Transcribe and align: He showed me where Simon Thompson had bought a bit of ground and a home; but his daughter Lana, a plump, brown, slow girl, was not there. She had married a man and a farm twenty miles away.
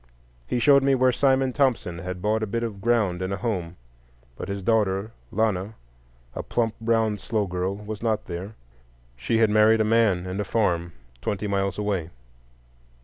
He 0.47 0.57
showed 0.57 0.81
me 0.81 0.95
where 0.95 1.11
Simon 1.11 1.53
Thompson 1.53 1.99
had 1.99 2.23
bought 2.23 2.41
a 2.41 2.47
bit 2.47 2.63
of 2.63 2.81
ground 2.81 3.21
and 3.21 3.31
a 3.31 3.37
home; 3.37 3.75
but 4.35 4.49
his 4.49 4.63
daughter 4.63 5.11
Lana, 5.31 5.75
a 6.33 6.41
plump, 6.41 6.73
brown, 6.81 7.19
slow 7.19 7.45
girl, 7.45 7.75
was 7.75 8.01
not 8.01 8.25
there. 8.25 8.55
She 9.15 9.37
had 9.37 9.51
married 9.51 9.79
a 9.79 9.83
man 9.83 10.25
and 10.25 10.39
a 10.39 10.43
farm 10.43 10.93
twenty 11.21 11.45
miles 11.45 11.77
away. 11.77 12.09